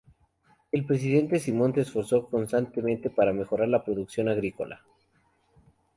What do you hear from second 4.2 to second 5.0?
agrícola.